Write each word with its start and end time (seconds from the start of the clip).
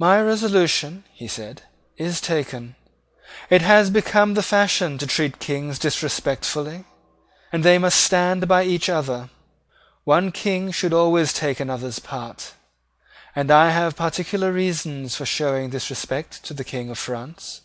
"My 0.00 0.20
resolution," 0.20 1.04
he 1.12 1.28
said, 1.28 1.62
"is 1.96 2.20
taken. 2.20 2.74
It 3.50 3.62
has 3.62 3.88
become 3.88 4.34
the 4.34 4.42
fashion 4.42 4.98
to 4.98 5.06
treat 5.06 5.38
Kings 5.38 5.78
disrespectfully; 5.78 6.86
and 7.52 7.62
they 7.64 7.78
must 7.78 8.00
stand 8.00 8.48
by 8.48 8.64
each 8.64 8.88
other. 8.88 9.30
One 10.02 10.32
King 10.32 10.72
should 10.72 10.92
always 10.92 11.32
take 11.32 11.60
another's 11.60 12.00
part: 12.00 12.54
and 13.36 13.48
I 13.52 13.70
have 13.70 13.94
particular 13.94 14.50
reasons 14.52 15.14
for 15.14 15.24
showing 15.24 15.70
this 15.70 15.88
respect 15.88 16.42
to 16.46 16.52
the 16.52 16.64
King 16.64 16.90
of 16.90 16.98
France." 16.98 17.60